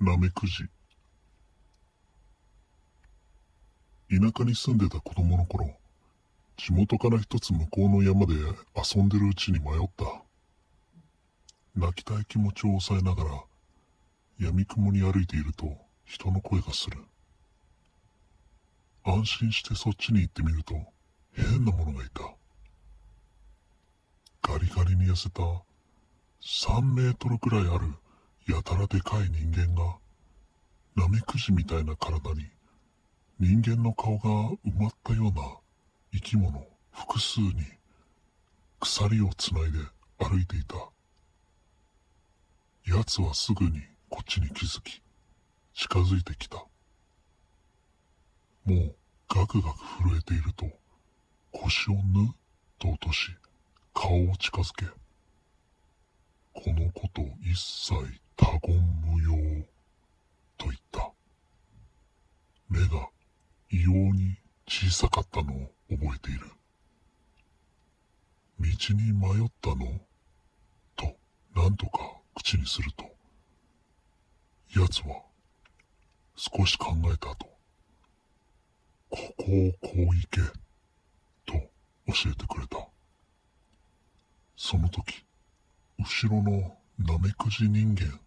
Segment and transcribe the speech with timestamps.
[0.00, 0.62] ナメクジ。
[4.08, 5.76] 田舎に住んでた子供の頃
[6.56, 8.34] 地元から一つ向こうの山で
[8.76, 10.04] 遊んでるうちに迷った。
[11.74, 13.42] 泣きたい気持ちを抑えながら
[14.38, 16.98] 闇雲に歩いていると人の声がする。
[19.04, 20.76] 安心してそっちに行ってみると
[21.32, 22.22] 変なものがいた。
[24.48, 25.42] ガリガリに痩せた
[26.40, 27.92] 3メートルくらいある
[28.48, 29.98] やたらでかい人間が
[30.96, 32.46] ナメクジみたいな体に
[33.38, 34.30] 人間の顔が
[34.66, 35.32] 埋まったような
[36.14, 37.52] 生き物複数に
[38.80, 39.78] 鎖をつないで
[40.18, 40.76] 歩いていた。
[42.86, 45.02] 奴はすぐにこっちに気づき
[45.74, 46.56] 近づいてきた。
[46.56, 46.64] も
[48.74, 48.96] う
[49.28, 50.64] ガクガク震えていると
[51.52, 52.32] 腰をぬっ
[52.78, 53.30] と落とし
[53.92, 54.86] 顔を近づけ。
[56.54, 57.92] このことを一切
[58.38, 59.32] 他言無用
[60.56, 61.10] と言った。
[62.70, 63.08] 目が
[63.68, 64.36] 異様に
[64.68, 66.46] 小さかったのを覚えている。
[68.60, 69.86] 道に迷ったの
[70.96, 71.16] と
[71.54, 71.98] 何とか
[72.36, 73.04] 口にすると
[74.74, 75.22] 奴は
[76.36, 77.46] 少し考えた後
[79.10, 80.40] ここをこう行け
[81.44, 81.54] と
[82.06, 82.88] 教えてくれた。
[84.56, 85.24] その時
[85.98, 88.20] 後ろのナメクジ人間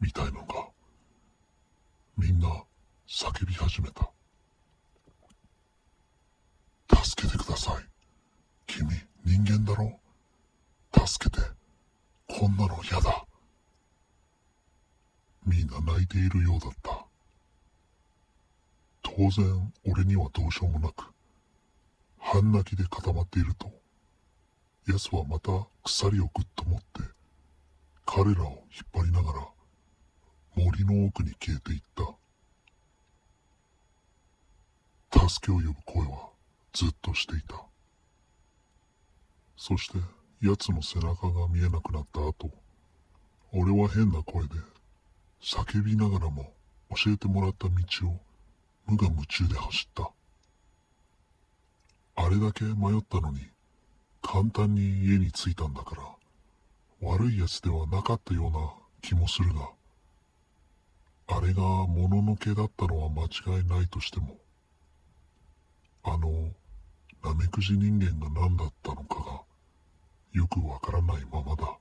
[0.00, 0.68] みたいのが
[2.16, 2.48] みんな
[3.06, 4.10] 叫び始めた。
[7.04, 7.84] 助けてください。
[8.66, 8.88] 君
[9.24, 9.98] 人間だろ？
[11.06, 11.46] 助けて。
[12.26, 13.24] こんなの嫌だ。
[15.46, 17.06] みんな泣いているようだった。
[19.02, 21.04] 当然俺にはどうしようもなく。
[22.18, 23.70] 半泣きで固まっていると
[24.86, 25.50] 奴はまた
[25.82, 26.84] 鎖をぐっと持って
[28.04, 29.48] 彼らを引っ張りながら
[30.54, 32.04] 森の奥に消えていった。
[35.28, 36.30] 助けを呼ぶ声は
[36.72, 37.62] ずっとしていた。
[39.56, 39.98] そして
[40.40, 42.50] 奴の背中が見えなくなった後
[43.52, 44.50] 俺は変な声で
[45.42, 46.52] 叫びながらも
[46.90, 48.20] 教えてもらった道を
[48.86, 50.10] 無我夢中で走った。
[52.16, 53.40] あれだけ迷ったのに
[54.22, 56.02] 簡単に家に着いたんだから
[57.00, 58.72] 悪い奴ではなかったような
[59.02, 59.70] 気もするが
[61.28, 64.38] あれがもののけだったのは間違いないとしても
[66.02, 66.50] あの
[67.22, 69.42] ナメクジ人間が何だったのかが
[70.32, 71.76] よくわからないままだ。